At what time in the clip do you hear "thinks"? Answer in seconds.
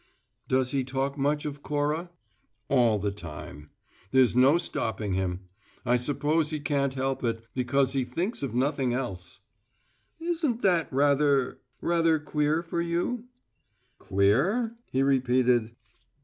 8.03-8.41